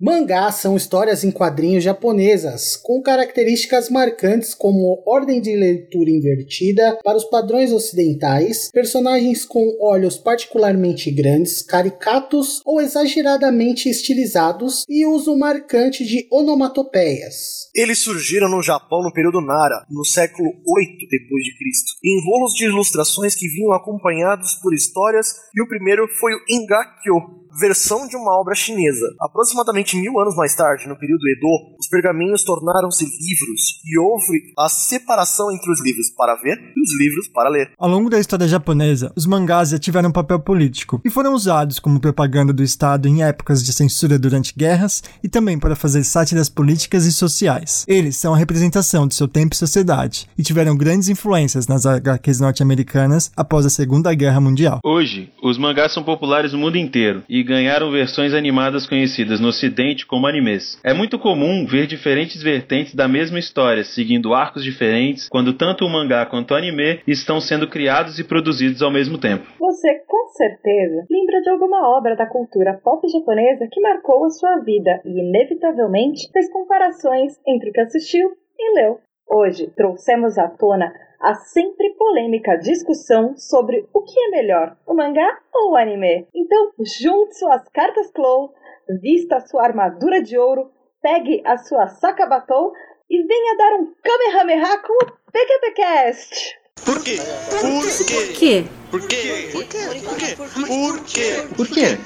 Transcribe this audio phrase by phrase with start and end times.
[0.00, 7.16] Mangás são histórias em quadrinhos japonesas, com características marcantes como ordem de leitura invertida para
[7.16, 16.04] os padrões ocidentais, personagens com olhos particularmente grandes, caricatos ou exageradamente estilizados e uso marcante
[16.04, 17.70] de onomatopeias.
[17.72, 22.52] Eles surgiram no Japão no período Nara, no século 8 depois de Cristo, em rolos
[22.54, 28.16] de ilustrações que vinham acompanhados por histórias, e o primeiro foi o Engakyo, versão de
[28.16, 29.06] uma obra chinesa.
[29.20, 34.68] Aproximadamente mil anos mais tarde, no período Edo, os pergaminhos tornaram-se livros e houve a
[34.68, 37.72] separação entre os livros para ver e os livros para ler.
[37.78, 41.78] Ao longo da história japonesa, os mangás já tiveram um papel político e foram usados
[41.78, 46.48] como propaganda do Estado em épocas de censura durante guerras e também para fazer sátiras
[46.48, 47.84] políticas e sociais.
[47.86, 52.40] Eles são a representação de seu tempo e sociedade e tiveram grandes influências nas HQs
[52.40, 54.80] norte-americanas após a Segunda Guerra Mundial.
[54.84, 60.06] Hoje, os mangás são populares no mundo inteiro e ganharam versões animadas conhecidas no ocidente
[60.06, 60.78] como animes.
[60.82, 65.90] É muito comum ver diferentes vertentes da mesma história, seguindo arcos diferentes, quando tanto o
[65.90, 69.44] mangá quanto o anime estão sendo criados e produzidos ao mesmo tempo.
[69.58, 74.58] Você com certeza lembra de alguma obra da cultura pop japonesa que marcou a sua
[74.60, 79.00] vida e inevitavelmente fez comparações entre o que assistiu e leu.
[79.28, 85.40] Hoje trouxemos à tona a sempre polêmica discussão sobre o que é melhor, o mangá
[85.52, 86.28] ou o anime.
[86.32, 88.52] Então, junte suas cartas Clow,
[89.00, 90.70] vista sua armadura de ouro,
[91.04, 92.72] pegue a sua saca batom
[93.10, 96.56] e venha dar um Kamehameha com o PQPcast!
[96.82, 97.18] Por quê?
[97.60, 98.64] Por quê?
[98.90, 99.50] Por quê?
[99.52, 99.84] Por quê?
[99.92, 100.36] Por quê?
[100.36, 101.28] Por quê?
[101.54, 101.98] Por quê?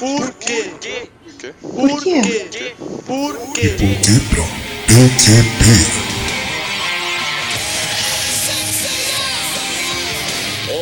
[0.00, 0.70] Por quê?
[1.30, 1.54] Por quê?
[1.62, 2.74] Por quê?
[3.06, 3.68] Por quê?
[4.88, 5.62] PQP.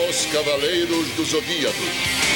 [0.08, 2.27] Os Cavaleiros do Zodíaco.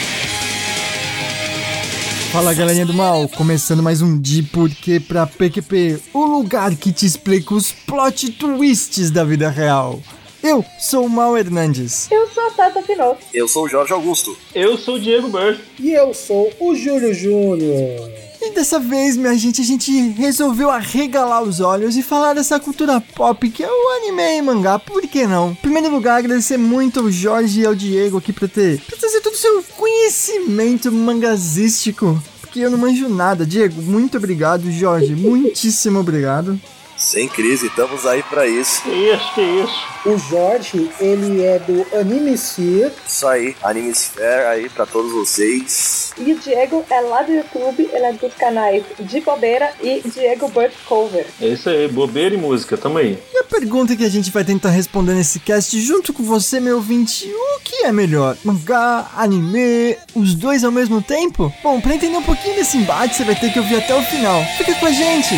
[2.33, 7.05] Fala galerinha do mal, começando mais um De Porquê pra PQP, o lugar que te
[7.05, 10.01] explica os plot twists da vida real.
[10.43, 12.11] Eu sou o Mal Hernandes.
[12.11, 13.19] Eu sou a Tata Pinot.
[13.35, 14.35] Eu sou o Jorge Augusto.
[14.55, 15.59] Eu sou o Diego Burr.
[15.79, 18.11] E eu sou o Júlio Júnior.
[18.45, 23.01] E dessa vez, minha gente, a gente resolveu arregalar os olhos e falar dessa cultura
[23.01, 25.53] pop que é o anime e mangá, por que não?
[25.53, 29.21] Em primeiro lugar, agradecer muito ao Jorge e ao Diego aqui pra ter pra trazer
[29.21, 32.21] todo o seu conhecimento mangazístico.
[32.41, 33.47] Porque eu não manjo nada.
[33.47, 34.69] Diego, muito obrigado.
[34.73, 36.61] Jorge, muitíssimo obrigado.
[37.03, 38.81] Sem crise, estamos aí pra isso.
[38.85, 39.93] Que isso, que isso.
[40.07, 42.93] O Jorge, ele é do Anime Sphere.
[43.05, 46.13] Isso aí, Anime Sphere aí pra todos vocês.
[46.17, 50.47] E o Diego é lá do YouTube, ele é dos canais de Bobeira e Diego
[50.49, 51.27] Burt Cover.
[51.41, 53.19] É isso aí, bobeira e música, tamo aí.
[53.35, 56.77] E a pergunta que a gente vai tentar responder nesse cast junto com você, meu
[56.77, 58.37] ouvinte, o que é melhor?
[58.45, 61.53] Mangá, anime, os dois ao mesmo tempo?
[61.65, 64.41] Bom, pra entender um pouquinho desse embate, você vai ter que ouvir até o final.
[64.57, 65.35] Fica com a gente!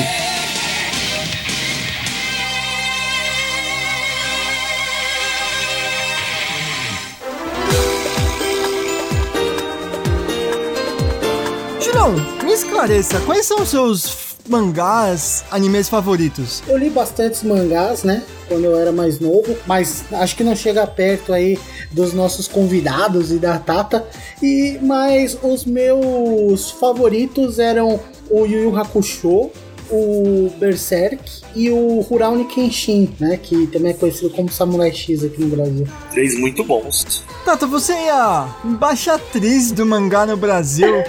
[11.85, 14.17] Julião, me esclareça, quais são os seus
[14.49, 16.63] mangás, animes favoritos?
[16.67, 18.23] Eu li bastantes mangás, né?
[18.49, 21.59] Quando eu era mais novo, mas acho que não chega perto aí
[21.93, 24.03] dos nossos convidados e da Tata.
[24.43, 29.51] E mas os meus favoritos eram o Yu Yu Hakusho,
[29.91, 31.23] o Berserk
[31.55, 33.37] e o Rurouni Kenshin, né?
[33.43, 35.87] Que também é conhecido como Samurai X aqui no Brasil.
[36.11, 37.23] Três muito bons.
[37.45, 40.95] Tata, você é a embaixatriz do mangá no Brasil.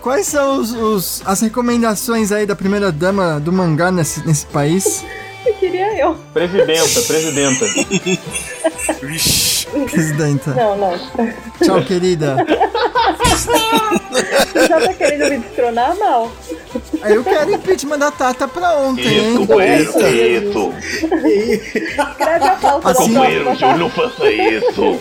[0.00, 5.04] Quais são os, os- as recomendações aí da primeira dama do mangá nesse, nesse país?
[5.46, 6.14] Eu queria eu.
[6.34, 7.64] Presidenta, presidenta.
[9.02, 9.66] Vixe.
[9.90, 10.50] Presidenta.
[10.54, 10.98] Não, não.
[11.62, 12.36] Tchau, querida.
[13.34, 15.94] Você já tá querendo me destronar?
[15.96, 16.30] Não.
[17.02, 19.36] Aí eu quero impeachment da Tata pra ontem, hein?
[19.36, 20.72] companheiro, isso.
[21.16, 23.76] Escreve a pauta Assim- próxima, tá?
[23.76, 24.98] não faça isso.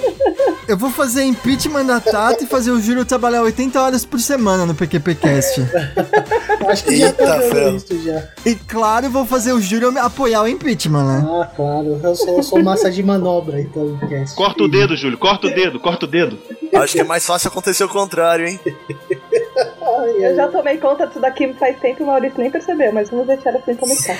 [0.67, 4.65] Eu vou fazer impeachment da Tata e fazer o Júlio trabalhar 80 horas por semana
[4.65, 5.61] no PQPcast.
[6.67, 7.75] Acho que já tá Eita, dando ferro.
[7.77, 8.23] isso já.
[8.45, 11.27] E claro, eu vou fazer o Júlio apoiar o impeachment, né?
[11.27, 11.99] Ah, claro.
[12.03, 13.97] Eu sou, eu sou massa de manobra, então.
[14.09, 14.35] cast.
[14.35, 16.37] Corta o dedo, Júlio, corta o dedo, corta o dedo.
[16.73, 18.59] Acho que é mais fácil acontecer o contrário, hein?
[20.19, 23.27] Eu já tomei conta disso daqui faz tempo e o Maurício nem percebeu, mas vamos
[23.27, 24.15] deixar assim começar.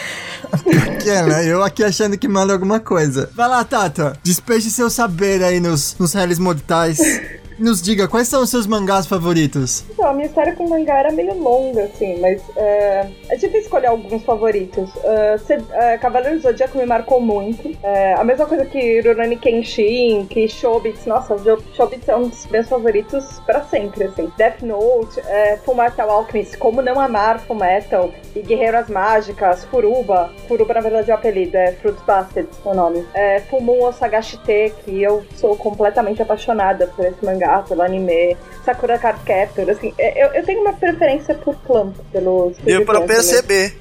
[1.01, 1.45] Que é, né?
[1.45, 3.29] Eu aqui achando que manda alguma coisa.
[3.33, 4.17] Vai lá, Tata.
[4.23, 6.99] Despeje seu saber aí nos, nos réis mortais.
[7.59, 9.83] Nos diga, quais são os seus mangás favoritos?
[9.91, 13.88] Então, a minha história com mangá era meio longa, assim, mas é, é difícil escolher
[13.88, 14.89] alguns favoritos.
[14.95, 17.69] Uh, Cê- é, Cavaleiro do Zodíaco me marcou muito.
[17.83, 21.06] É, a mesma coisa que Rurouni Kenshin, que Shobits.
[21.06, 21.35] Nossa,
[21.75, 24.31] Shobits é um dos meus favoritos pra sempre, assim.
[24.38, 30.31] Death Note, é, Fullmetal Alchemist, como não amar Fullmetal, e Guerreiras Mágicas, Furuba.
[30.47, 33.06] Furuba, na verdade, é o apelido, é Fruits Basket, o nome.
[33.13, 38.37] É, Full Moon Osagashite, que eu sou completamente apaixonada por esse mangá, pelo anime.
[38.63, 42.99] Sakura Card Captor, assim, é, eu, eu tenho uma preferência por Clamp, pelos Deu pra
[42.99, 43.07] né?
[43.07, 43.75] perceber.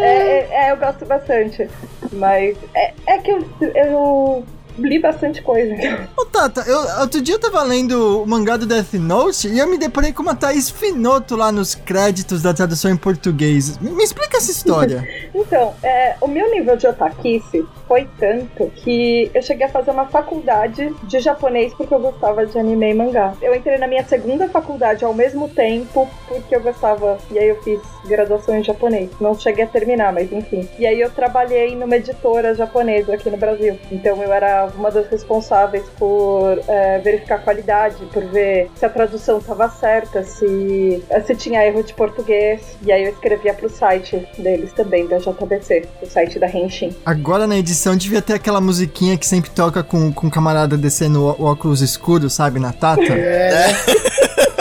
[0.00, 1.68] É, é, é, eu gosto bastante.
[2.12, 4.44] Mas é, é que eu, eu
[4.78, 5.74] li bastante coisa.
[5.74, 6.06] Então.
[6.16, 9.68] Ô Tata, eu, outro dia eu tava lendo o mangá do Death Note e eu
[9.68, 13.78] me deparei com uma Thaís Finoto lá nos créditos da tradução em português.
[13.78, 15.06] Me, me explica essa história.
[15.36, 20.06] Então, é, o meu nível de otakice foi tanto que eu cheguei a fazer uma
[20.06, 23.34] faculdade de japonês porque eu gostava de anime e mangá.
[23.42, 27.62] Eu entrei na minha segunda faculdade ao mesmo tempo porque eu gostava, e aí eu
[27.62, 29.10] fiz graduação em japonês.
[29.20, 30.68] Não cheguei a terminar, mas enfim.
[30.78, 33.78] E aí eu trabalhei numa editora japonesa aqui no Brasil.
[33.90, 38.88] Então eu era uma das responsáveis por é, verificar a qualidade, por ver se a
[38.88, 42.76] tradução estava certa, se, se tinha erro de português.
[42.82, 46.94] E aí eu escrevia pro site deles também, da JBC, o site da Henshin.
[47.04, 51.24] Agora na edição devia ter aquela musiquinha que sempre toca com, com o camarada descendo
[51.24, 53.02] o, óculos escuro, sabe, na Tata.
[53.02, 53.76] É, é.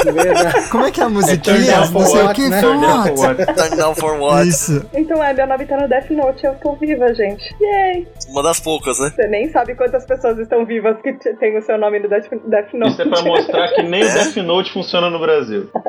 [0.69, 1.85] Como é que é a Turn musiquinha?
[1.87, 2.61] for Não sei o que né?
[2.61, 3.45] for what?
[3.55, 4.47] Turn down for what?
[4.47, 4.85] Isso.
[4.93, 7.55] Então é, meu nome tá no Death Note, eu tô viva, gente.
[7.59, 8.07] Yay!
[8.29, 9.11] Uma das poucas, né?
[9.15, 12.74] Você nem sabe quantas pessoas estão vivas que tem o seu nome no Death, Death
[12.74, 12.92] Note.
[12.92, 15.69] Isso é pra mostrar que nem o Death Note funciona no Brasil.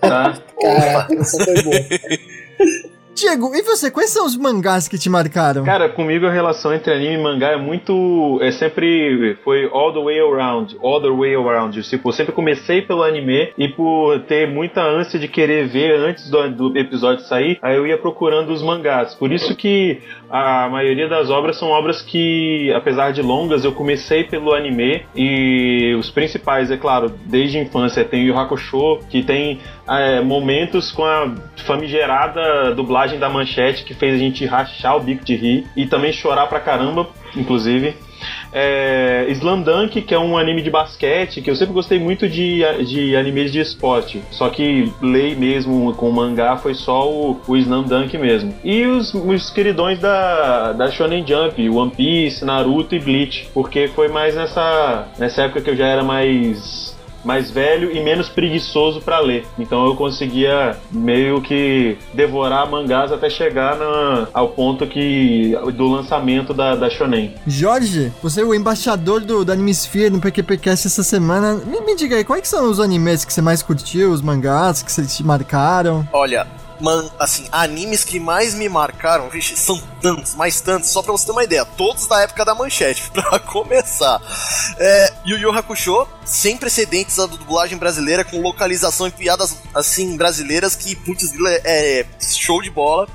[0.00, 0.34] Tá?
[0.60, 1.76] Caraca, essa foi boa.
[3.22, 3.88] Diego, e você?
[3.88, 5.62] Quais são os mangás que te marcaram?
[5.62, 8.40] Cara, comigo a relação entre anime e mangá é muito.
[8.42, 9.38] É sempre.
[9.44, 10.76] Foi all the way around.
[10.82, 11.80] All the way around.
[11.82, 16.28] Tipo, eu sempre comecei pelo anime e por ter muita ânsia de querer ver antes
[16.28, 19.14] do, do episódio sair, aí eu ia procurando os mangás.
[19.14, 24.24] Por isso que a maioria das obras são obras que, apesar de longas, eu comecei
[24.24, 29.60] pelo anime e os principais, é claro, desde a infância tem Yu Hakusho, que tem
[29.86, 31.30] é, momentos com a
[31.66, 36.12] famigerada dublagem da manchete que fez a gente rachar o bico de rir e também
[36.12, 37.94] chorar pra caramba, inclusive.
[38.52, 42.62] É, Slam Dunk, que é um anime de basquete, que eu sempre gostei muito de,
[42.84, 44.22] de animes de esporte.
[44.30, 48.54] Só que lei mesmo com mangá foi só o, o Slam Dunk mesmo.
[48.62, 53.48] E os, os queridões da, da Shonen Jump, One Piece, Naruto e Bleach.
[53.54, 56.92] Porque foi mais nessa, nessa época que eu já era mais
[57.24, 59.44] mais velho e menos preguiçoso pra ler.
[59.58, 66.52] Então eu conseguia meio que devorar mangás até chegar na- ao ponto que do lançamento
[66.54, 67.34] da, da Shonen.
[67.46, 71.54] Jorge, você é o embaixador do, do Animesphere no PQPcast essa semana.
[71.54, 74.90] Me, me diga aí, quais são os animes que você mais curtiu, os mangás que
[74.90, 76.06] você te marcaram?
[76.12, 76.46] Olha,
[76.82, 81.26] man, assim, animes que mais me marcaram, vixe, são tantos, mais tantos, só pra você
[81.26, 84.20] ter uma ideia, todos da época da manchete, pra começar.
[84.78, 90.74] É, Yu Yu Hakusho, sem precedentes da dublagem brasileira, com localização e piadas, assim, brasileiras,
[90.74, 91.32] que, putz,
[91.64, 93.08] é, é show de bola.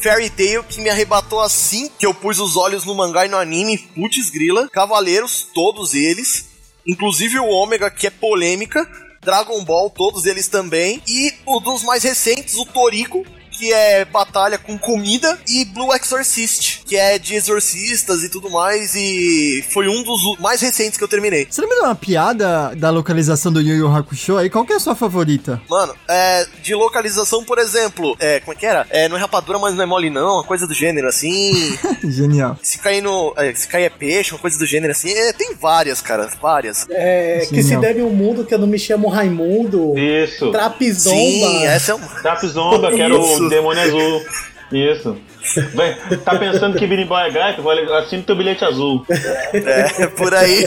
[0.00, 3.36] Fairy Tail, que me arrebatou assim que eu pus os olhos no mangá e no
[3.36, 4.68] anime, putz grila.
[4.68, 6.46] Cavaleiros, todos eles.
[6.86, 8.88] Inclusive o Ômega, que é polêmica.
[9.26, 11.02] Dragon Ball, todos eles também.
[11.04, 13.26] E o dos mais recentes, o Toriko,
[13.56, 18.94] que é batalha com comida, e Blue Exorcist, que é de exorcistas e tudo mais,
[18.94, 21.46] e foi um dos mais recentes que eu terminei.
[21.48, 24.50] Você lembra de uma piada da localização do Yu Yu Hakusho aí?
[24.50, 25.60] Qual que é a sua favorita?
[25.68, 28.86] Mano, é, de localização, por exemplo, é, como é que era?
[28.90, 31.78] É, não é rapadura, mas não é mole não, uma coisa do gênero, assim.
[32.04, 32.58] Genial.
[32.62, 33.34] se cair no.
[33.36, 35.10] é, se cair é peixe, uma coisa do gênero, assim.
[35.10, 36.86] É, tem várias, cara, várias.
[36.90, 37.80] É, que se Genial.
[37.80, 39.98] dane o mundo, que eu não me chamo Raimundo.
[39.98, 40.50] Isso.
[40.50, 41.16] Trapizomba.
[41.16, 42.06] Sim, essa é uma.
[42.06, 43.45] Trapzomba, que era Isso.
[43.46, 44.22] O demônio azul.
[44.72, 45.16] Isso.
[45.74, 47.62] Vai, tá pensando que Birimbau é gato?
[47.62, 49.06] Vou assina teu bilhete azul.
[49.54, 50.64] É, por aí.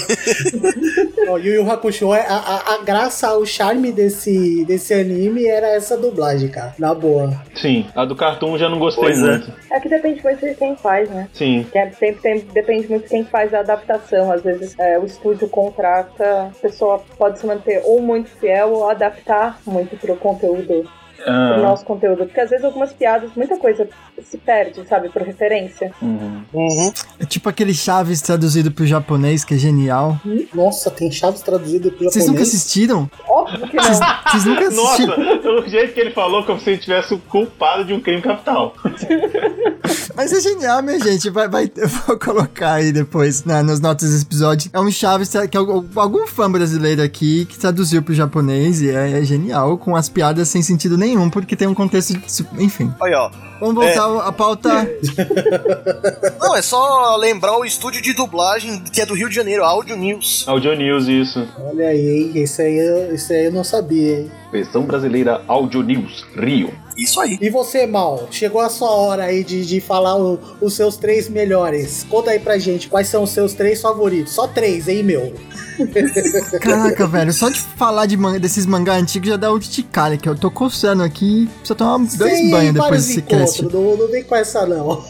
[1.27, 5.67] Ó, Yu Yu Hakusho, é- a, a, a graça, o charme desse, desse anime era
[5.67, 6.73] essa dublagem, cara.
[6.79, 7.33] Na boa.
[7.55, 9.31] Sim, a do Cartoon já não gostei Pois é.
[9.31, 9.53] muito.
[9.69, 11.27] É que depende muito de quem faz, né?
[11.33, 11.65] Sim.
[11.69, 14.31] Que é- sempre tem- depende muito de quem faz a adaptação.
[14.31, 16.23] Às vezes é, o estúdio contrata,
[16.55, 20.89] a pessoa pode se manter ou muito fiel ou adaptar muito pro conteúdo,
[21.23, 22.25] pro Ah, nosso conteúdo.
[22.25, 23.87] Porque às vezes algumas piadas, muita coisa
[24.23, 25.91] se perde, sabe, por referência.
[26.01, 26.41] uhum.
[26.53, 26.91] Uhum.
[27.19, 30.19] É tipo aquele Chaves traduzido pro japonês, que é genial.
[30.53, 32.47] Nossa, tem Chaves traduzido pro Vocês nunca japonês.
[32.49, 33.09] assistiram?
[33.27, 34.07] Óbvio que Vocês, não.
[34.31, 35.17] vocês nunca assistiram?
[35.17, 38.21] Nossa, o jeito que ele falou como se ele tivesse o culpado de um crime
[38.21, 38.73] capital.
[40.15, 41.29] Mas é genial, minha gente.
[41.29, 44.69] Vai, vai, eu vou colocar aí depois na, nas notas desse episódio.
[44.73, 48.89] É um Chaves que é algum algum fã brasileiro aqui que traduziu pro japonês e
[48.89, 52.13] é, é genial, com as piadas sem sentido nenhum, porque tem um contexto.
[52.13, 52.93] de- Enfim.
[52.99, 53.31] Olha, ó.
[53.59, 54.69] Vamos voltar à pauta.
[56.39, 59.95] Não, é só lembrar o estúdio de dublagem que é do Rio de Janeiro, Audio
[59.97, 60.45] News.
[60.47, 61.45] Audio News, isso.
[61.59, 62.31] Olha aí, hein?
[62.35, 64.31] Esse aí, eu- esse aí eu não sabia, hein?
[64.51, 66.73] Versão brasileira Audio News, Rio.
[67.03, 67.37] Isso aí.
[67.41, 68.27] E você, Mal?
[68.31, 72.05] Chegou a sua hora aí de, de falar o- os seus três melhores.
[72.09, 74.33] Conta aí pra gente quais são os seus três favoritos.
[74.33, 75.33] Só três, hein, meu?
[76.59, 80.35] Caraca, velho, só de falar de manga, desses mangá antigos já dá urticária, que eu
[80.35, 81.47] tô coçando aqui.
[81.59, 83.63] Precisa tomar dois banhos depois desse cast.
[83.63, 85.03] não, não vem com essa, não.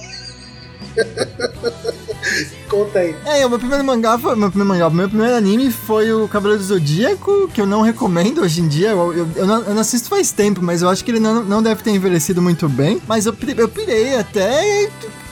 [2.69, 3.15] Conta aí.
[3.25, 4.35] É, o meu primeiro mangá foi.
[4.35, 8.41] Meu primeiro mangá, meu primeiro anime foi o Cavaleiro do Zodíaco, que eu não recomendo
[8.41, 8.89] hoje em dia.
[8.89, 11.43] Eu, eu, eu não, eu não assisto faz tempo, mas eu acho que ele não,
[11.43, 13.01] não deve ter envelhecido muito bem.
[13.07, 14.89] Mas eu, eu pirei até e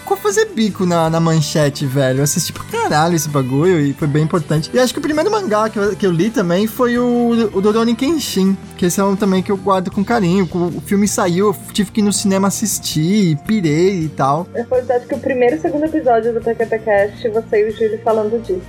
[0.08, 2.20] ficou fazer bico na, na manchete, velho.
[2.20, 4.72] Eu assisti pra caralho esse bagulho e foi bem importante.
[4.74, 7.62] E acho que o primeiro mangá que eu, que eu li também foi o, o
[7.62, 10.48] Dodoni Kenshin, que esse é um também que eu guardo com carinho.
[10.54, 14.48] O, filme saiu, eu tive que ir no cinema assistir, pirei e tal.
[14.54, 18.42] É verdade que o primeiro e segundo episódio do TKTcast, você e o Júlio falando
[18.42, 18.62] disso.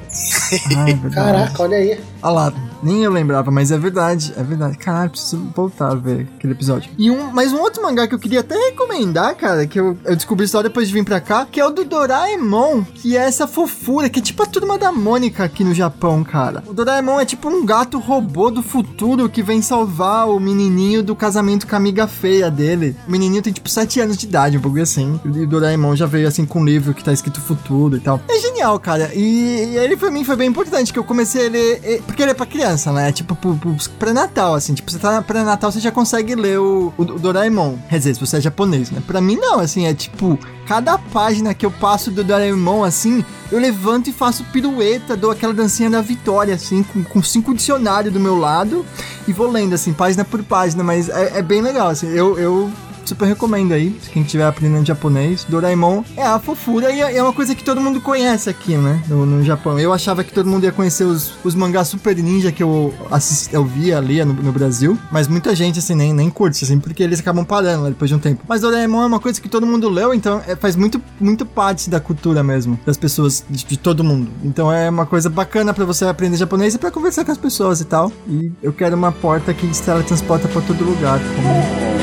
[0.77, 1.15] Ai, é verdade.
[1.15, 2.01] Caraca, olha aí.
[2.23, 4.79] Olha lá, nem eu lembrava, mas é verdade, é verdade.
[4.79, 6.91] Caralho, preciso voltar a ver aquele episódio.
[6.97, 10.17] E um, mas um outro mangá que eu queria até recomendar, cara, que eu, eu
[10.17, 13.47] descobri só depois de vir pra cá, que é o do Doraemon, que é essa
[13.47, 16.63] fofura, que é tipo a turma da Mônica aqui no Japão, cara.
[16.67, 21.15] O Doraemon é tipo um gato robô do futuro que vem salvar o menininho do
[21.17, 22.97] casamento com a amiga feia dele.
[23.07, 25.21] O menininho tem tipo 7 anos de idade, um pouco assim.
[25.25, 28.21] E o Doraemon já veio assim com um livro que tá escrito futuro e tal.
[28.29, 29.11] É genial, cara.
[29.15, 32.03] E, e ele pra mim foi bem importante, que eu comecei a ler.
[32.07, 33.11] Porque ele é pra criança, né?
[33.13, 34.75] Tipo, pro, pro pré-natal, assim.
[34.75, 37.77] Tipo, você tá na pré-natal, você já consegue ler o, o, o Doraemon.
[37.89, 39.03] Quer dizer, se você é japonês, né?
[39.07, 40.39] Pra mim, não, assim, é tipo.
[40.67, 45.55] Cada página que eu passo do Doraemon, assim, eu levanto e faço pirueta, dou aquela
[45.55, 48.85] dancinha da vitória, assim, com, com cinco dicionários do meu lado
[49.29, 52.71] e vou lendo, assim, página por página, mas é, é bem legal, assim, eu, eu
[53.09, 57.33] super recomendo aí, quem estiver aprendendo japonês, Doraemon é a fofura e é é uma
[57.33, 59.79] coisa que todo mundo conhece aqui, né, no, no Japão.
[59.79, 63.53] Eu achava que todo mundo ia conhecer os, os mangás super ninja que eu, assist,
[63.53, 67.03] eu via, lia no, no Brasil, mas muita gente, assim, nem, nem curte, assim, porque
[67.03, 68.43] eles acabam parando né, depois de um tempo.
[68.49, 71.89] Mas Doraemon é uma coisa que todo mundo leu, então é- faz muito, muito parte
[71.91, 74.31] da cultura mesmo, das pessoas, de, de todo mundo.
[74.45, 77.81] Então é uma coisa bacana pra você aprender japonês e pra conversar com as pessoas
[77.81, 78.13] e tal.
[78.29, 81.98] E eu quero uma porta que se teletransporta pra todo lugar, como a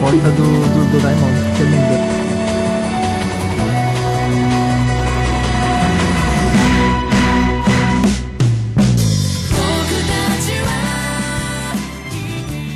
[0.00, 2.20] porta do, do Doraemon, que é linda.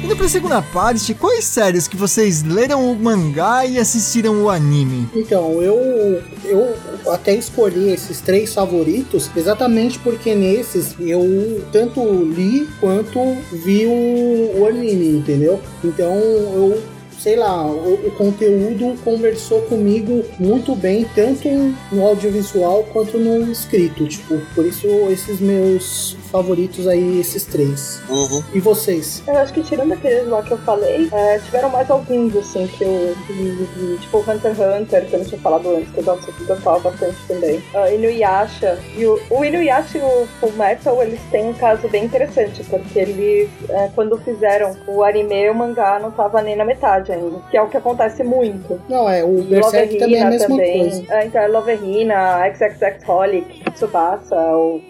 [0.04, 5.09] Indo pra segunda parte, quais séries que vocês leram o mangá e assistiram o anime?
[5.14, 6.76] Então, eu, eu
[7.11, 13.19] até escolhi esses três favoritos exatamente porque nesses eu tanto li quanto
[13.50, 15.59] vi o, o anime, entendeu?
[15.83, 16.93] Então eu.
[17.18, 21.49] Sei lá, o, o conteúdo conversou comigo muito bem, tanto
[21.90, 24.06] no audiovisual quanto no escrito.
[24.06, 28.00] Tipo, por isso esses meus favoritos aí, esses três.
[28.09, 28.42] Uhum.
[28.52, 29.23] E vocês?
[29.26, 32.85] Eu acho que tirando aqueles lá que eu falei, é, tiveram mais alguns, assim, que
[32.85, 33.14] eu.
[33.28, 36.40] de- Tipo Hunter x Hunter, que eu não tinha falado antes, que eu gosto- que
[36.42, 37.59] eu gostava bastante também.
[37.75, 38.78] Uh, Inuyasha.
[38.97, 42.99] E o, o Inuyasha e o Full Metal, eles têm um caso bem interessante, porque
[42.99, 47.40] eles, é, quando fizeram o anime, o mangá não tava nem na metade ainda.
[47.50, 48.80] Que é o que acontece muito.
[48.88, 51.14] Não, é, o Berserk também é a mesma coisa.
[51.14, 54.80] É, então, é Loverina, XXX Holic, Tsubasa, o...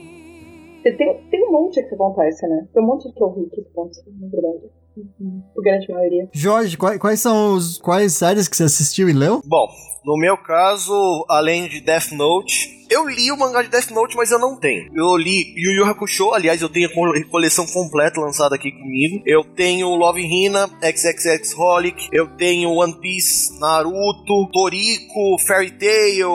[0.83, 2.67] Tem, tem, tem um monte que acontece, né?
[2.73, 4.74] Tem um monte que eu vi que acontece, na verdade.
[4.97, 6.29] A grande maioria.
[6.33, 9.43] Jorge, quais, quais são os quais séries que você assistiu e leu?
[9.45, 9.67] Bom,
[10.05, 10.93] no meu caso,
[11.29, 14.89] além de Death Note, eu li o mangá de Death Note, mas eu não tenho.
[14.95, 19.23] Eu li Yu Yu Hakusho, aliás, eu tenho a co- coleção completa lançada aqui comigo.
[19.27, 26.29] Eu tenho Love Hina, XXX Holic, eu tenho One Piece, Naruto, Toriko, Fairy Tail.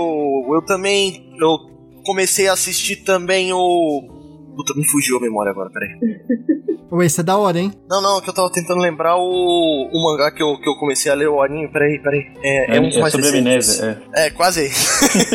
[0.53, 1.57] Eu também eu
[2.05, 4.18] comecei a assistir também o
[4.59, 5.97] Puta, me fugiu a memória agora, peraí.
[6.91, 7.71] Ué, isso é da hora, hein?
[7.87, 11.09] Não, não, que eu tava tentando lembrar o, o mangá que eu, que eu comecei
[11.09, 11.71] a ler o anime.
[11.71, 12.25] Peraí, peraí.
[12.43, 14.25] É, é, um dos mais sobre amnésia, é.
[14.25, 14.69] É, quase aí.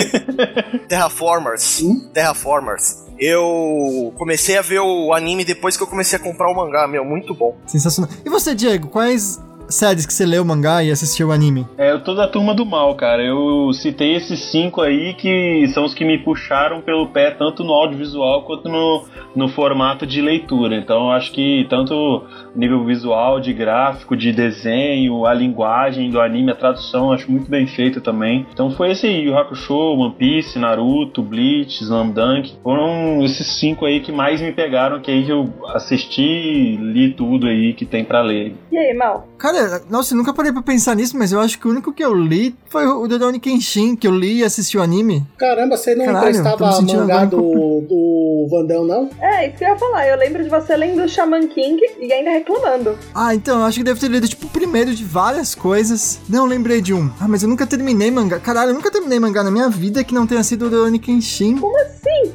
[0.88, 1.82] Terraformers.
[2.12, 3.02] Terraformers.
[3.18, 7.02] Eu comecei a ver o anime depois que eu comecei a comprar o mangá, meu,
[7.02, 7.56] muito bom.
[7.66, 8.10] Sensacional.
[8.26, 11.66] E você, Diego, quais séries que você leu o mangá e assistiu o anime?
[11.76, 13.23] É, eu tô da turma do mal, cara.
[13.23, 17.73] Eu citei esses cinco aí que são os que me puxaram pelo pé, tanto no
[17.73, 19.04] audiovisual quanto no,
[19.35, 20.76] no formato de leitura.
[20.76, 26.52] Então eu acho que tanto nível visual, de gráfico, de desenho, a linguagem do anime,
[26.52, 28.47] a tradução, acho muito bem feita também.
[28.52, 32.56] Então foi esse aí, o Hakusho, One Piece, Naruto, Bleach, Slam Dunk.
[32.62, 37.73] Foram esses cinco aí que mais me pegaram, que aí eu assisti, li tudo aí
[37.73, 38.54] que tem para ler.
[38.71, 39.26] E aí, Mal?
[39.38, 39.53] Cara,
[39.90, 42.14] nossa, eu nunca parei pra pensar nisso, mas eu acho que o único que eu
[42.14, 45.25] li foi o Rurouni Kenshin, que eu li e assisti o anime.
[45.38, 49.11] Caramba, você não Caralho, emprestava mangá do, do Vandão, não?
[49.20, 50.06] É, isso que eu ia falar.
[50.08, 52.96] Eu lembro de você lendo Shaman King e ainda reclamando.
[53.14, 56.20] Ah, então, eu acho que deve ter lido, tipo, o primeiro de várias coisas.
[56.28, 57.11] Não, lembrei de um.
[57.20, 58.38] Ah, mas eu nunca terminei mangá.
[58.38, 61.58] Caralho, eu nunca terminei mangá na minha vida que não tenha sido o Rurouni Kenshin.
[61.58, 62.32] Como assim?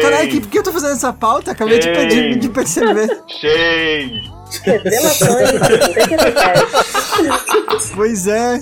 [0.00, 1.50] Caralho, que, por que eu tô fazendo essa pauta?
[1.50, 3.08] Acabei de, de, de perceber.
[3.28, 4.31] Shame!
[4.58, 5.60] Revelações
[7.94, 8.60] pois é.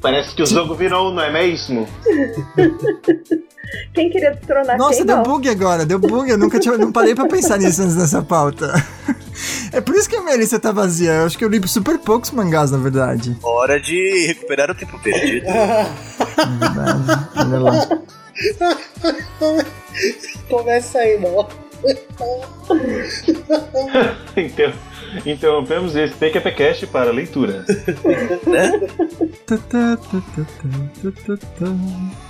[0.00, 1.88] Parece que o jogo virou, não é mesmo?
[3.94, 5.22] Quem queria destronar Nossa, quem deu não?
[5.22, 6.28] bug agora, deu bug.
[6.28, 8.72] Eu nunca tinha, não parei pra pensar nisso antes dessa pauta.
[9.72, 11.12] É por isso que a minha lista tá vazia.
[11.12, 13.36] Eu acho que eu li super poucos mangás, na verdade.
[13.42, 15.46] Hora de recuperar o tempo perdido.
[15.46, 17.28] Verdade.
[17.36, 17.88] Olha lá.
[20.50, 21.48] Começa aí, não.
[24.36, 24.72] Então,
[25.26, 27.64] interrompemos esse TQPcast para leitura.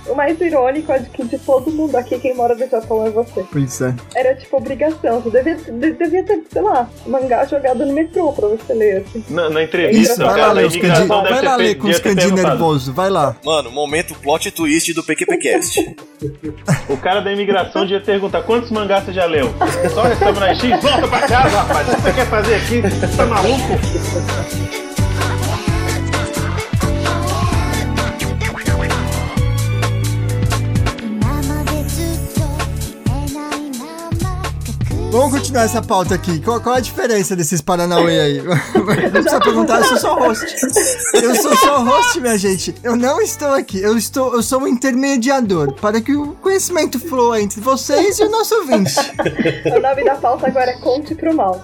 [0.07, 3.09] O mais irônico é de que de todo mundo aqui, quem mora no Japão é
[3.09, 3.45] você.
[3.51, 3.95] Pois é.
[4.15, 5.21] Era tipo obrigação.
[5.21, 8.97] Você devia, de- devia ter, sei lá, mangá jogado no metrô pra você ler.
[9.07, 9.23] Assim.
[9.29, 11.07] Na, na entrevista, Isso, vai cara, lá candi...
[11.07, 12.35] Vai lá ler com os perguntado.
[12.35, 13.35] nervosos, vai lá.
[13.45, 15.95] Mano, momento plot twist do PQPcast.
[16.87, 19.53] O cara da imigração devia perguntar quantos mangás você já leu?
[19.93, 20.69] Só Samurai X?
[20.81, 21.89] Volta pra casa, rapaz!
[21.89, 22.72] O que você quer fazer aqui?
[22.81, 24.82] Você tá maluco?
[35.13, 36.39] Vamos continuar essa pauta aqui.
[36.39, 38.41] Qual, qual a diferença desses Paranauê aí?
[38.41, 40.43] Não precisa perguntar, eu sou só host.
[41.13, 42.73] Eu sou só host, minha gente.
[42.83, 43.79] Eu não estou aqui.
[43.79, 48.31] Eu estou, eu sou um intermediador para que o conhecimento flua entre vocês e o
[48.31, 48.95] nosso ouvinte.
[49.77, 51.63] O nome da pauta agora é Conte pro Mal.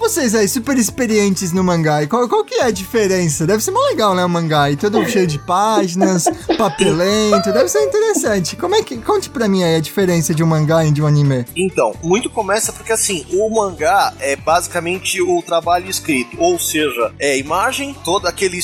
[0.00, 3.46] Vocês aí, super experientes no mangá, e qual, qual que é a diferença?
[3.46, 4.72] Deve ser mó legal, né, o mangá?
[4.72, 6.24] E todo cheio de páginas,
[6.58, 8.56] papelento, deve ser interessante.
[8.56, 8.96] Como é que...
[8.98, 11.44] Conte pra mim aí a diferença de um mangá e de um anime.
[11.56, 17.32] Então, muito começa porque assim, o mangá é basicamente o trabalho escrito, ou seja, é
[17.32, 18.60] a imagem, toda aquele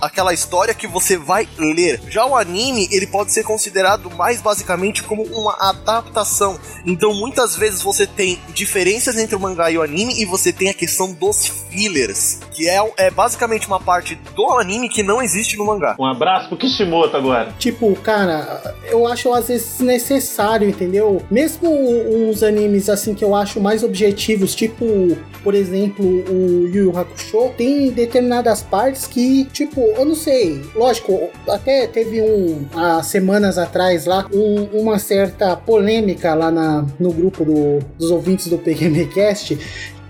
[0.00, 2.00] aquela história que você vai ler.
[2.08, 6.58] Já o anime, ele pode ser considerado mais basicamente como uma adaptação.
[6.84, 10.68] Então, muitas vezes você tem diferenças entre o mangá e o anime e você tem
[10.68, 15.56] a questão dos fillers, que é, é basicamente uma parte do anime que não existe
[15.56, 15.96] no mangá.
[15.98, 17.52] Um abraço pro Kishimoto agora.
[17.58, 21.22] Tipo, cara, eu acho às vezes necessário, entendeu?
[21.30, 24.84] Mesmo uns animes assim que eu acho mais objetivos, tipo,
[25.42, 31.28] por exemplo, o Yu Yu Hakusho, tem determinadas partes que, tipo, eu não sei, lógico,
[31.48, 37.44] até teve um, há semanas atrás lá, um- uma certa polêmica lá na, no grupo
[37.44, 39.58] do- dos ouvintes do PGMcast,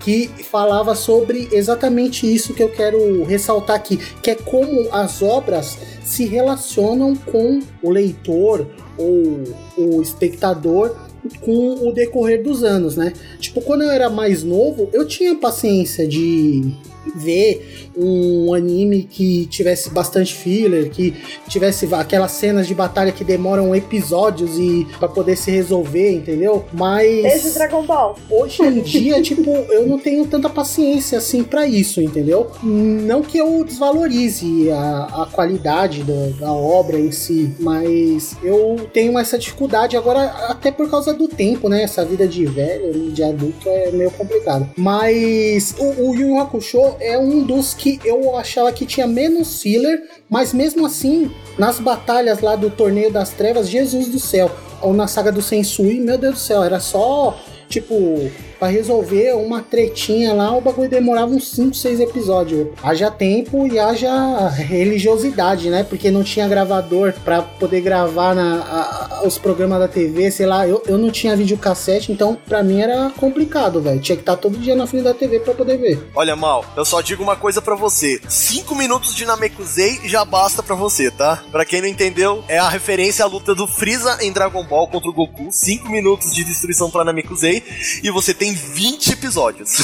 [0.01, 5.77] que falava sobre exatamente isso que eu quero ressaltar aqui, que é como as obras
[6.05, 9.43] se relacionam com o leitor ou
[9.77, 10.95] o espectador
[11.41, 13.13] com o decorrer dos anos, né?
[13.39, 16.75] Tipo, quando eu era mais novo, eu tinha paciência de
[17.15, 21.15] ver um anime que tivesse bastante filler, que
[21.49, 26.65] tivesse aquelas cenas de batalha que demoram episódios e para poder se resolver, entendeu?
[26.73, 28.17] Mas Beijo, Dragon Ball.
[28.31, 32.51] hoje em dia, tipo, eu não tenho tanta paciência assim pra isso, entendeu?
[32.63, 39.19] Não que eu desvalorize a, a qualidade da, da obra em si, mas eu tenho
[39.19, 41.83] essa dificuldade agora, até por causa do tempo, né?
[41.83, 44.71] Essa vida de velho, de adulto é meio complicado.
[44.77, 49.61] Mas o, o Yu Yu Hakusho é um dos que eu achava que tinha menos
[49.61, 54.51] filler, mas mesmo assim, nas batalhas lá do Torneio das Trevas, Jesus do céu,
[54.81, 59.63] ou na saga do Sensui, meu Deus do céu, era só tipo, pra resolver uma
[59.63, 62.69] tretinha lá, o bagulho demorava uns 5, 6 episódios.
[62.83, 65.85] Haja tempo e haja religiosidade, né?
[65.85, 70.67] Porque não tinha gravador pra poder gravar na, a- os programas da TV, sei lá.
[70.67, 74.01] Eu, eu não tinha videocassete, então pra mim era complicado, velho.
[74.01, 76.09] Tinha que estar todo dia na frente da TV pra poder ver.
[76.15, 78.21] Olha, Mal, eu só digo uma coisa pra você.
[78.29, 81.43] Cinco minutos de Namekusei já basta pra você, tá?
[81.51, 85.09] Pra quem não entendeu, é a referência à luta do Freeza em Dragon Ball contra
[85.11, 85.49] o Goku.
[85.51, 87.63] Cinco minutos de destruição pra Namekusei.
[88.03, 89.77] E você tem tem 20 episódios.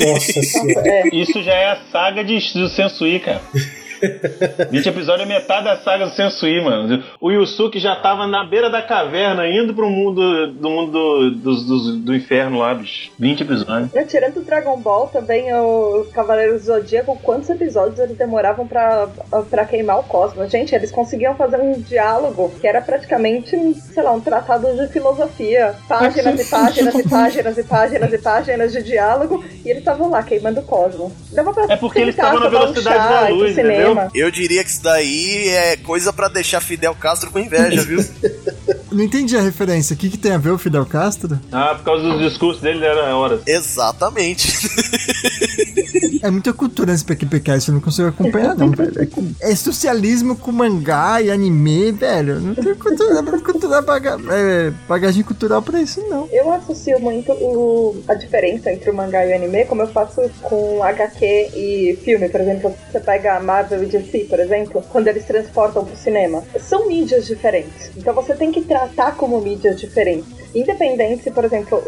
[0.00, 0.88] Nossa senhora.
[0.88, 3.42] É, Isso já é a saga de, do Sensui, cara.
[4.70, 7.02] 20 episódios é metade da saga do Sensui, mano.
[7.20, 11.64] O Yusuke já tava na beira da caverna, indo pro mundo do mundo do, do,
[11.64, 13.10] do, do inferno lá, bicho.
[13.18, 13.92] 20 episódios.
[13.92, 19.08] né, tirando o Dragon Ball, também o Cavaleiros do Zodíaco, quantos episódios eles demoravam pra,
[19.48, 20.50] pra queimar o cosmos?
[20.50, 24.88] Gente, eles conseguiam fazer um diálogo que era praticamente, um, sei lá, um tratado de
[24.88, 25.74] filosofia.
[25.88, 30.22] Páginas e páginas e páginas e páginas e páginas de diálogo, e eles estavam lá
[30.22, 31.12] queimando o cosmos.
[31.32, 33.89] Dava pra É porque eles estavam na um velocidade chá, da luz, entendeu?
[33.90, 34.10] Cinema.
[34.14, 38.00] Eu diria que isso daí é coisa pra deixar Fidel Castro com inveja, viu?
[38.92, 39.94] Não entendi a referência.
[39.94, 41.38] O que, que tem a ver o Fidel Castro?
[41.52, 43.40] Ah, por causa dos discursos dele era horas.
[43.46, 44.50] Exatamente.
[46.22, 48.92] É muita cultura nesse PQPcast, eu não consigo acompanhar, não, velho.
[49.40, 52.38] É, é socialismo com mangá e anime, velho.
[52.40, 56.28] Não tem cultura, cultura baga, é, bagagem cultural pra isso, não.
[56.30, 60.20] Eu associo muito o- a diferença entre o mangá e o anime, como eu faço
[60.42, 61.24] com HQ
[61.54, 62.74] e filme, por exemplo.
[62.92, 66.42] Você pega a Marvel e DC, por exemplo, quando eles transportam pro cinema.
[66.60, 67.90] São mídias diferentes.
[67.96, 70.40] Então você tem que tratar como mídias diferentes.
[70.52, 71.80] Independente por exemplo,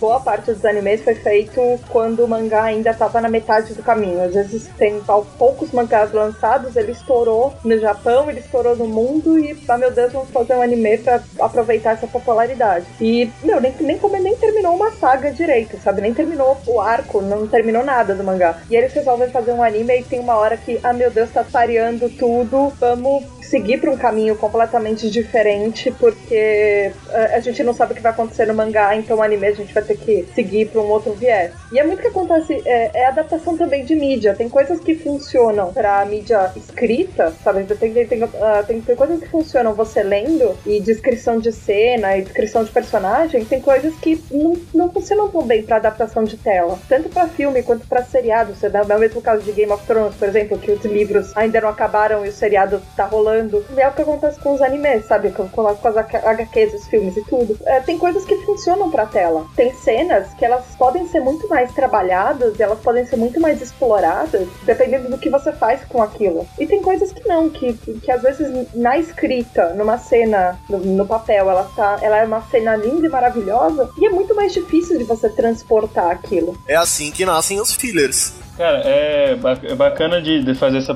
[0.00, 4.22] boa parte dos animes foi feito quando o mangá ainda estava na metade do caminho.
[4.22, 5.00] Às vezes tem
[5.38, 10.12] poucos mangás lançados, ele estourou no Japão, ele estourou no mundo e, ah meu Deus,
[10.12, 12.86] vamos fazer um anime pra aproveitar essa popularidade.
[13.00, 16.00] E, meu, nem, nem nem terminou uma saga direito, sabe?
[16.00, 18.62] Nem terminou o arco, não terminou nada do mangá.
[18.70, 21.44] E eles resolvem fazer um anime e tem uma hora que, ah meu Deus, tá
[21.44, 27.92] pareando tudo, vamos seguir para um caminho completamente diferente, porque uh, a gente não sabe
[27.92, 30.68] o que vai acontecer no mangá, então o anime a gente vai ter que seguir
[30.68, 31.52] para um outro viés.
[31.72, 34.34] E é muito que acontece, é, é adaptação também de mídia.
[34.34, 37.64] Tem coisas que funcionam para mídia escrita, sabe?
[37.64, 38.28] Tem, tem, tem, uh,
[38.66, 43.44] tem, tem coisas que funcionam você lendo, e descrição de cena, e descrição de personagem,
[43.44, 46.78] tem coisas que não, não funcionam tão bem para adaptação de tela.
[46.88, 48.54] Tanto para filme quanto para seriado.
[48.54, 51.60] Você dá o mesmo caso de Game of Thrones, por exemplo, que os livros ainda
[51.60, 53.39] não acabaram e o seriado tá rolando.
[53.76, 55.30] É o que acontece com os animes, sabe?
[55.30, 57.58] Com, com, com as HQs, os filmes e tudo.
[57.64, 59.46] É, tem coisas que funcionam pra tela.
[59.56, 64.48] Tem cenas que elas podem ser muito mais trabalhadas elas podem ser muito mais exploradas,
[64.64, 66.46] dependendo do que você faz com aquilo.
[66.58, 70.78] E tem coisas que não, que, que, que às vezes na escrita, numa cena, no,
[70.78, 74.52] no, papel, ela, tá, ela é uma cena linda e maravilhosa, e é muito mais
[74.52, 76.56] difícil de você transportar aquilo.
[76.66, 78.32] É assim que nascem os fillers.
[78.60, 80.94] Cara, é, é bacana de, fazer essa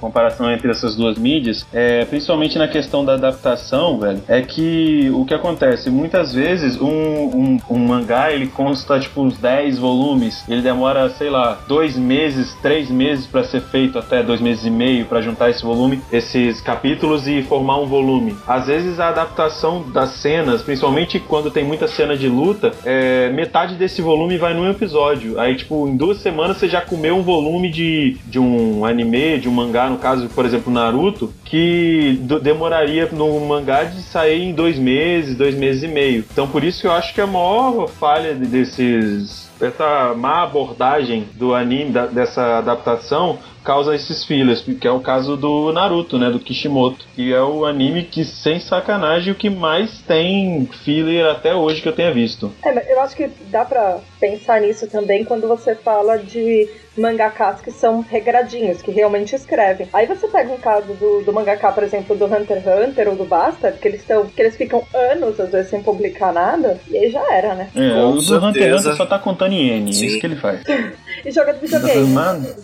[0.00, 4.22] comparação entre essas duas mídias, é, principalmente na questão da adaptação, velho.
[4.26, 9.36] É que o que acontece, muitas vezes um, um, um mangá ele consta tipo uns
[9.36, 14.40] 10 volumes, ele demora, sei lá, dois meses, três meses para ser feito, até dois
[14.40, 18.38] meses e meio para juntar esse volume, esses capítulos e formar um volume.
[18.46, 23.74] Às vezes a adaptação das cenas, principalmente quando tem muita cena de luta, é, metade
[23.74, 25.38] desse volume vai num episódio.
[25.38, 29.48] Aí, tipo, em duas semanas você já comeu um volume de, de um anime, de
[29.48, 34.78] um mangá, no caso, por exemplo, Naruto, que demoraria no mangá de sair em dois
[34.78, 36.24] meses, dois meses e meio.
[36.32, 39.50] Então por isso eu acho que a maior falha desses.
[39.60, 45.36] essa má abordagem do anime, da, dessa adaptação, causa esses fillers, que é o caso
[45.36, 50.00] do Naruto, né, do Kishimoto, que é o anime que, sem sacanagem, o que mais
[50.02, 52.52] tem filler até hoje que eu tenha visto.
[52.62, 57.60] É, mas eu acho que dá pra pensar nisso também quando você fala de mangakas
[57.60, 59.88] que são regradinhos, que realmente escrevem.
[59.92, 63.16] Aí você pega um caso do, do mangaká, por exemplo, do Hunter x Hunter ou
[63.16, 66.96] do Bastard, que eles estão, que eles ficam anos às vezes sem publicar nada, e
[66.96, 67.68] aí já era, né?
[67.74, 70.36] É, o do Hunter x Hunter só tá contando em N, é isso que ele
[70.36, 70.62] faz.
[71.24, 72.14] e joga de videogame.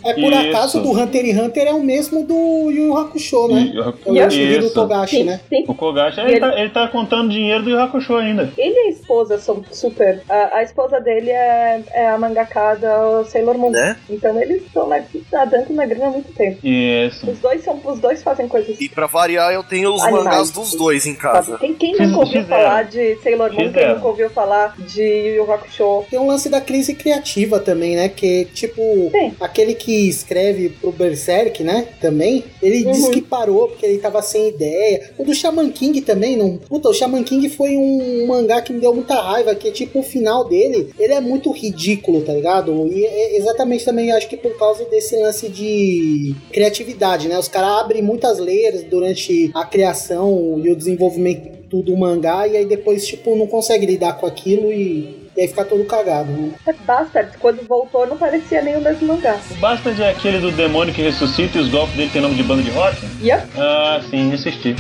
[0.04, 0.48] É por isso.
[0.48, 3.72] acaso do Hunter x Hunter é o mesmo do Yu Hakusho, né?
[3.74, 5.40] E, é o Yoshihiro do Togashi, sim, né?
[5.48, 5.64] Sim.
[5.68, 6.40] O Kogashi, ele, ele...
[6.40, 8.52] Tá, ele tá contando dinheiro do Yu Hakusho ainda.
[8.56, 10.22] Ele e a esposa são super.
[10.28, 13.70] A, a esposa dele é, é a mangaka da Sailor Moon.
[13.70, 13.96] Né?
[14.08, 14.88] Então eles estão
[15.32, 16.58] nadando na grana há muito tempo.
[16.64, 17.30] Isso.
[17.30, 18.80] Os dois, são, os dois fazem coisas.
[18.80, 20.24] E pra variar, eu tenho os Animais.
[20.24, 21.58] mangás dos dois em casa.
[21.58, 22.62] Quem, quem nunca ouviu Fizeram.
[22.62, 23.56] falar de Sailor Moon?
[23.56, 23.94] Quem Fizeram.
[23.94, 26.04] nunca ouviu falar de Yu Yu Hakusho?
[26.10, 28.08] Tem um lance da crise criativa também, né?
[28.08, 29.32] Que, tipo, Sim.
[29.40, 31.88] aquele que escreve pro Berserk, né?
[32.00, 32.92] Também, ele Uhum.
[32.92, 35.10] disse que parou porque ele tava sem ideia.
[35.18, 36.56] O do Shaman King também, não.
[36.58, 40.02] Puta, o Shaman King foi um mangá que me deu muita raiva, que, tipo, o
[40.02, 42.88] final dele, ele é muito ridículo, tá ligado?
[42.92, 47.38] E é exatamente também, acho que por causa desse lance de criatividade, né?
[47.38, 52.64] Os caras abrem muitas layers durante a criação e o desenvolvimento do mangá, e aí
[52.64, 55.20] depois, tipo, não consegue lidar com aquilo e.
[55.36, 56.52] E aí fica todo cagado, né?
[56.84, 59.38] Bastard, quando voltou, não parecia nem o mesmo mangá.
[59.50, 62.42] O Bastard é aquele do demônio que ressuscita e os golpes dele tem nome de
[62.42, 62.96] banda de rock?
[63.22, 63.48] Yep.
[63.56, 64.74] Ah, sim, assisti.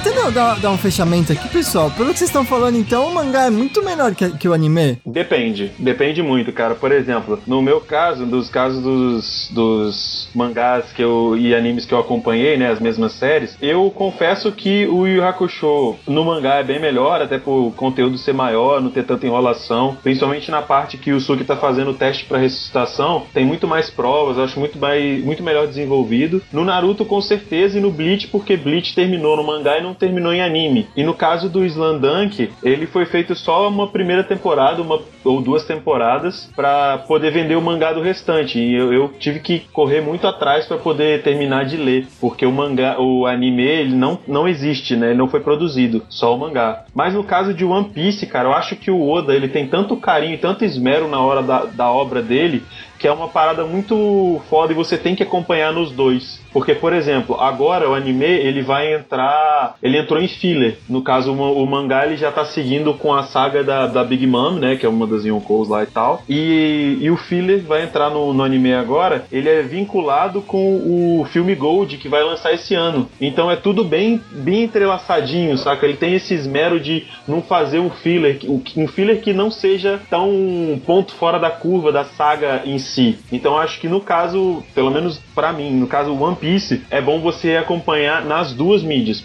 [0.00, 1.90] Tentando dar, dar um fechamento aqui, pessoal.
[1.90, 4.98] Pelo que vocês estão falando, então, o mangá é muito melhor que, que o anime.
[5.04, 6.74] Depende, depende muito, cara.
[6.74, 11.92] Por exemplo, no meu caso, dos casos dos, dos mangás que eu e animes que
[11.92, 16.64] eu acompanhei, né, as mesmas séries, eu confesso que o Yu Hakusho no mangá é
[16.64, 21.12] bem melhor, até por conteúdo ser maior, não ter tanta enrolação, principalmente na parte que
[21.12, 25.24] o Suki tá fazendo o teste para ressuscitação, tem muito mais provas, acho muito mais
[25.24, 26.42] muito melhor desenvolvido.
[26.52, 30.42] No Naruto com certeza e no Bleach porque Bleach terminou no mangá não terminou em
[30.42, 30.88] anime.
[30.96, 35.64] E no caso do Slandunk, ele foi feito só uma primeira temporada, uma ou duas
[35.64, 38.58] temporadas para poder vender o mangá do restante.
[38.58, 42.52] E eu, eu tive que correr muito atrás para poder terminar de ler, porque o
[42.52, 45.08] mangá, o anime, ele não, não existe, né?
[45.08, 46.84] Ele não foi produzido, só o mangá.
[46.94, 49.96] Mas no caso de One Piece, cara, eu acho que o Oda ele tem tanto
[49.96, 52.62] carinho, tanto esmero na hora da, da obra dele,
[52.98, 56.41] que é uma parada muito foda e você tem que acompanhar nos dois.
[56.52, 59.76] Porque, por exemplo, agora o anime ele vai entrar.
[59.82, 60.78] Ele entrou em filler.
[60.88, 64.26] No caso, o, o mangá ele já tá seguindo com a saga da, da Big
[64.26, 64.76] Mom, né?
[64.76, 66.22] Que é uma das Yonkous lá e tal.
[66.28, 69.24] E, e o filler vai entrar no, no anime agora.
[69.32, 73.08] Ele é vinculado com o filme Gold que vai lançar esse ano.
[73.20, 75.86] Então é tudo bem, bem entrelaçadinho, saca?
[75.86, 78.38] Ele tem esse esmero de não fazer um filler,
[78.76, 83.18] um filler que não seja tão ponto fora da curva da saga em si.
[83.30, 87.20] Então acho que no caso, pelo menos para mim, no caso One Piece, é bom
[87.20, 89.24] você acompanhar nas duas mídias.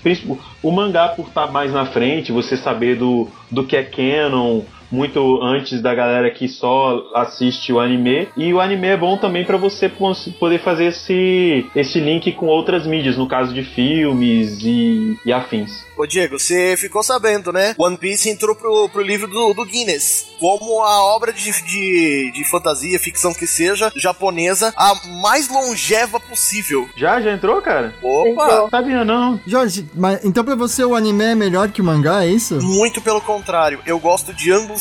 [0.62, 5.41] O mangá por estar mais na frente, você saber do, do que é canon, muito
[5.41, 8.28] antes da galera que só assiste o anime.
[8.36, 9.89] E o anime é bom também para você
[10.39, 15.86] poder fazer esse, esse link com outras mídias, no caso de filmes e, e afins.
[15.97, 17.73] Ô Diego, você ficou sabendo, né?
[17.78, 22.43] One Piece entrou pro, pro livro do, do Guinness como a obra de, de, de,
[22.50, 26.88] fantasia, ficção que seja, japonesa, a mais longeva possível.
[26.95, 27.19] Já?
[27.19, 27.95] Já entrou, cara?
[28.04, 28.69] Opa!
[28.69, 29.39] Sabia não.
[29.47, 32.62] Jorge, mas então pra você o anime é melhor que o mangá, é isso?
[32.62, 33.80] Muito pelo contrário.
[33.86, 34.77] Eu gosto de ambos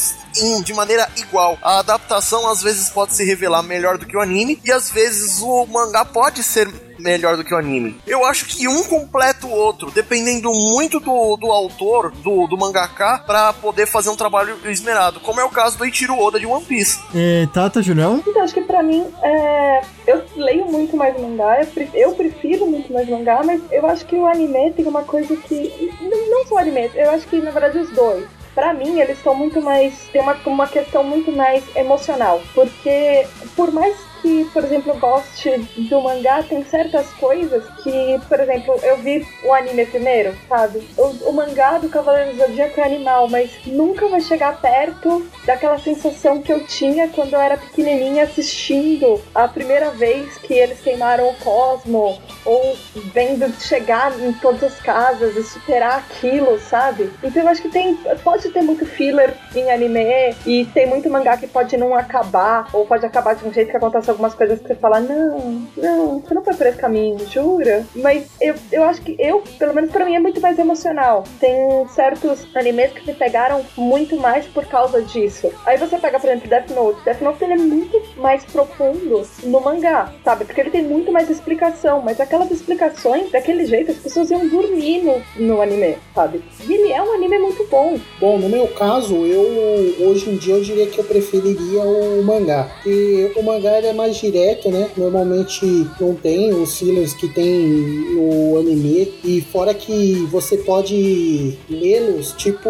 [0.64, 1.58] de maneira igual.
[1.62, 5.40] A adaptação às vezes pode se revelar melhor do que o anime, e às vezes
[5.40, 7.96] o mangá pode ser melhor do que o anime.
[8.06, 13.18] Eu acho que um completa o outro, dependendo muito do, do autor, do, do mangaka,
[13.26, 16.64] para poder fazer um trabalho esmerado, como é o caso do Eiichiro Oda de One
[16.64, 16.98] Piece.
[17.14, 18.22] É, Tata, Julião?
[18.26, 19.80] Então, acho que pra mim, é...
[20.06, 24.26] eu leio muito mais mangá, eu prefiro muito mais mangá, mas eu acho que o
[24.26, 25.92] anime tem uma coisa que.
[26.00, 29.34] Não só o anime, eu acho que na verdade os dois para mim, eles estão
[29.34, 30.08] muito mais.
[30.10, 32.40] tem uma, uma questão muito mais emocional.
[32.54, 35.58] Porque, por mais que, por exemplo, goste
[35.90, 40.88] do mangá, tem certas coisas que, por exemplo, eu vi o anime primeiro, sabe?
[40.96, 45.78] O, o mangá do Cavaleiro do Zodíaco é animal, mas nunca vai chegar perto daquela
[45.78, 51.28] sensação que eu tinha quando eu era pequenininha assistindo a primeira vez que eles queimaram
[51.28, 52.76] o Cosmo, ou
[53.12, 57.10] vendo chegar em todas as casas e superar aquilo, sabe?
[57.22, 57.94] Então eu acho que tem.
[58.22, 62.86] Pode ter muito filler em anime e tem muito mangá que pode não acabar, ou
[62.86, 66.34] pode acabar de um jeito que acontece algumas coisas que você fala, não, não, você
[66.34, 67.84] não foi por esse caminho, jura?
[67.94, 71.24] Mas eu, eu acho que eu, pelo menos pra mim, é muito mais emocional.
[71.40, 75.52] Tem certos animes que me pegaram muito mais por causa disso.
[75.64, 77.04] Aí você pega, por exemplo, Death Note.
[77.04, 80.44] Death Note ele é muito mais profundo no mangá, sabe?
[80.44, 85.02] Porque ele tem muito mais explicação, mas aquelas explicações, daquele jeito, as pessoas iam dormir
[85.02, 86.42] no, no anime, sabe?
[86.68, 87.98] E ele é um anime muito bom.
[88.20, 92.70] Bom, no meu caso, eu hoje em dia eu diria que eu preferiria o mangá.
[92.74, 94.90] Porque o mangá é mais direto, né?
[94.96, 95.64] Normalmente
[96.00, 97.66] não tem os fillers que tem
[98.14, 99.14] no anime.
[99.24, 102.68] E fora que você pode lê-los, tipo,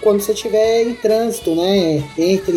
[0.00, 2.02] quando você estiver em trânsito, né?
[2.18, 2.56] Entre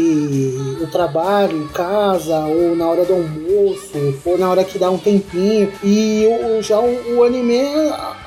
[0.82, 5.72] o trabalho, casa, ou na hora do almoço, ou na hora que dá um tempinho.
[5.84, 7.62] E o, já o, o anime,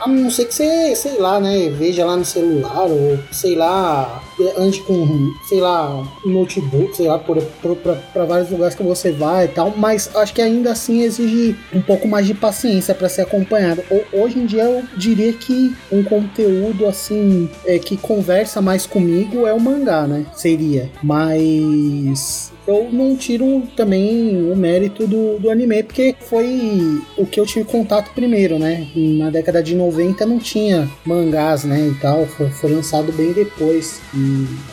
[0.00, 1.68] a não ser que você, sei lá, né?
[1.70, 4.22] Veja lá no celular, ou sei lá,
[4.56, 9.48] ande com, sei lá, um notebook, sei lá, para vários lugares que você vai e
[9.48, 13.82] tal, mas acho que ainda assim exige um pouco mais de paciência para ser acompanhado.
[14.12, 19.52] Hoje em dia eu diria que um conteúdo assim é, que conversa mais comigo é
[19.52, 20.26] o mangá, né?
[20.34, 27.38] Seria, mas eu não tiro também o mérito do, do anime, porque foi o que
[27.38, 28.88] eu tive contato primeiro, né?
[28.94, 31.88] Na década de 90 não tinha mangás, né?
[31.88, 34.00] E tal, foi, foi lançado bem depois.
[34.12, 34.18] E,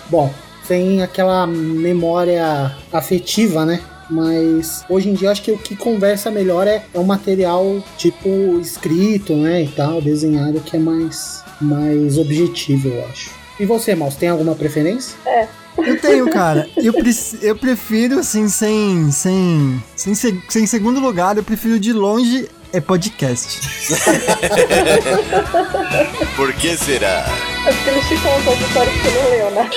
[0.10, 0.32] bom,
[0.68, 3.82] tem aquela memória afetiva, né?
[4.10, 8.60] Mas hoje em dia acho que o que conversa melhor é, é um material tipo
[8.60, 9.64] escrito, né?
[9.64, 13.32] E tal, desenhado, que é mais, mais objetivo, eu acho.
[13.60, 15.16] E você, Maus, tem alguma preferência?
[15.26, 16.68] É, eu tenho, cara.
[16.78, 17.12] Eu, pre
[17.42, 20.14] eu prefiro, assim, sem, sem, sem,
[20.50, 23.62] sem segundo lugar, eu prefiro de longe é podcast.
[26.36, 27.24] Por que será?
[27.66, 29.70] É porque eles te contam as histórias que você não leu, né?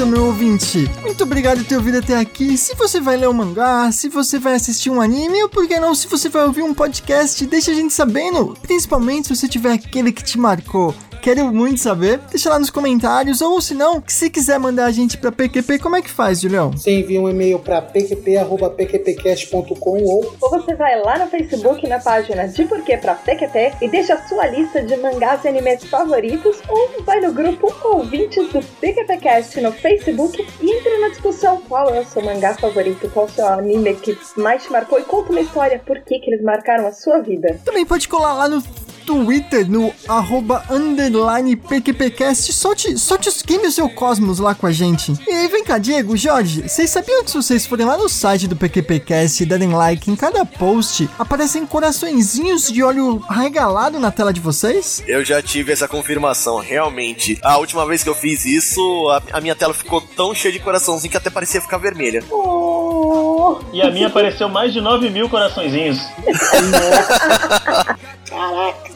[0.00, 0.90] Isso, meu ouvinte.
[1.02, 2.56] Muito obrigado por ter ouvido até aqui.
[2.56, 5.78] Se você vai ler um mangá, se você vai assistir um anime, ou por que
[5.78, 8.56] não, se você vai ouvir um podcast, deixa a gente sabendo.
[8.62, 10.94] Principalmente se você tiver aquele que te marcou.
[11.20, 12.20] Quero muito saber.
[12.30, 13.40] Deixa lá nos comentários.
[13.40, 16.72] Ou se não, se quiser mandar a gente pra PQP, como é que faz, Julião?
[16.72, 22.48] Você envia um e-mail para pqp.pqpcast.com ou Ou você vai lá no Facebook na página
[22.48, 27.04] de Porquê pra PQP e deixa a sua lista de mangás e animes favoritos, ou
[27.04, 32.04] vai no grupo Ouvintes do PQPcast no Facebook e entra na discussão qual é o
[32.04, 35.40] seu mangá favorito, qual é o seu anime que mais te marcou e conta uma
[35.40, 37.60] história por que, que eles marcaram a sua vida.
[37.64, 38.62] Também pode colar lá no
[39.10, 42.52] Twitter, no arroba underline PQPcast.
[42.52, 45.12] Solte, solte os queime o seu cosmos lá com a gente.
[45.26, 48.46] E aí, vem cá, Diego, Jorge, vocês sabiam que se vocês forem lá no site
[48.46, 54.32] do PQPcast e derem like em cada post, aparecem coraçõezinhos de óleo regalado na tela
[54.32, 55.02] de vocês?
[55.08, 57.36] Eu já tive essa confirmação, realmente.
[57.42, 60.60] A última vez que eu fiz isso, a, a minha tela ficou tão cheia de
[60.60, 62.22] coraçãozinho que até parecia ficar vermelha.
[62.30, 65.98] Oh, E a minha apareceu mais de 9 mil coraçõezinhos.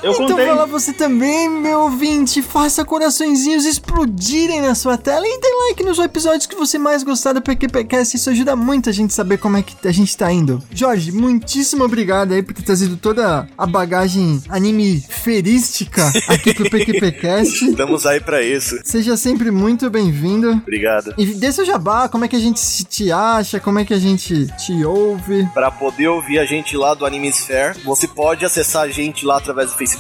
[0.04, 0.46] Eu então contei.
[0.46, 5.82] vai lá você também, meu ouvinte, faça coraçõezinhos explodirem na sua tela e dê like
[5.82, 9.56] nos episódios que você mais gostar do PQPcast, isso ajuda muito a gente saber como
[9.56, 10.62] é que a gente tá indo.
[10.70, 17.64] Jorge, muitíssimo obrigado aí por ter trazido toda a bagagem anime ferística aqui pro PQPcast.
[17.70, 18.78] Estamos aí pra isso.
[18.84, 20.50] Seja sempre muito bem-vindo.
[20.52, 21.14] Obrigado.
[21.16, 23.98] E dê seu jabá, como é que a gente te acha, como é que a
[23.98, 25.48] gente te ouve.
[25.54, 29.70] Para poder ouvir a gente lá do Animesphere, você pode acessar a gente lá através
[29.70, 29.93] do Facebook,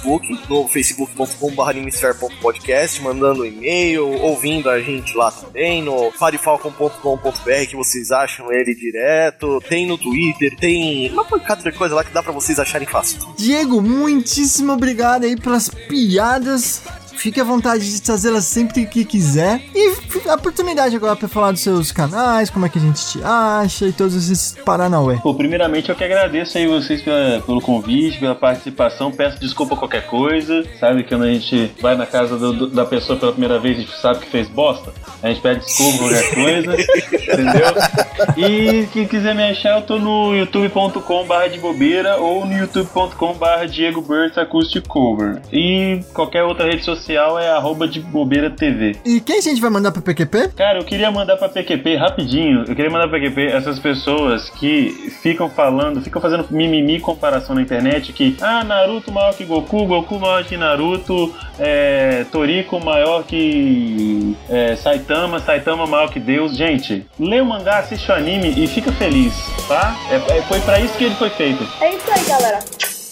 [0.48, 8.10] no facebook.com.br animesphere.podcast, mandando um e-mail, ouvindo a gente lá também, no farifalcon.com.br, que vocês
[8.10, 12.32] acham ele direto, tem no Twitter, tem uma pancada de coisa lá que dá pra
[12.32, 13.20] vocês acharem fácil.
[13.36, 16.82] Diego, muitíssimo obrigado aí pelas piadas.
[17.24, 19.58] Fique à vontade de trazê-las sempre que quiser.
[19.74, 19.94] E
[20.28, 23.86] a oportunidade agora pra falar dos seus canais, como é que a gente te acha
[23.86, 25.16] e todos esses paranauê.
[25.22, 29.10] Pô, primeiramente eu que agradeço aí vocês pela- pelo convite, pela participação.
[29.10, 30.64] Peço desculpa qualquer coisa.
[30.78, 33.78] Sabe que quando a gente vai na casa do- do- da pessoa pela primeira vez,
[33.78, 34.92] a gente sabe que fez bosta.
[35.22, 36.74] A gente pede desculpa qualquer coisa.
[37.32, 38.36] entendeu?
[38.36, 44.04] E quem quiser me achar, eu tô no youtube.com/barra de bobeira ou no youtube.com/barra Diego
[44.36, 45.40] Acoustic Cover.
[45.50, 48.96] E qualquer outra rede social é arroba de bobeira TV.
[49.04, 50.48] E quem a gente vai mandar pro PQP?
[50.56, 52.60] Cara, eu queria mandar pra PQP rapidinho.
[52.66, 57.62] Eu queria mandar pra PQP essas pessoas que ficam falando, ficam fazendo mimimi comparação na
[57.62, 64.36] internet que ah, Naruto maior que Goku, Goku maior que Naruto, é, Toriko maior que
[64.48, 66.56] é, Saitama, Saitama maior que Deus.
[66.56, 69.34] Gente, lê o mangá, assiste o anime e fica feliz,
[69.68, 69.96] tá?
[70.10, 71.66] É- é- foi pra isso que ele foi feito.
[71.80, 72.58] é isso aí, galera.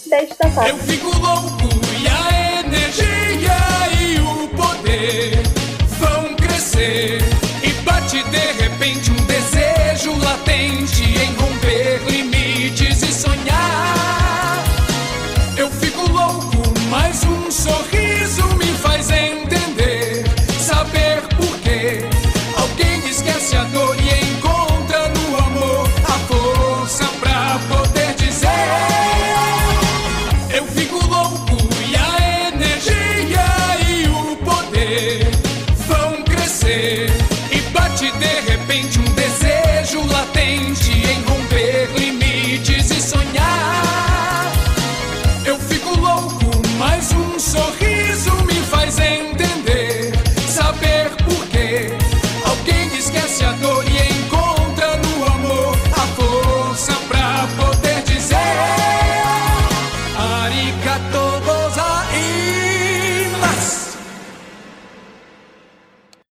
[0.09, 0.71] Beijo da tarde.
[0.71, 1.57] Eu fico louco
[2.03, 3.62] e a energia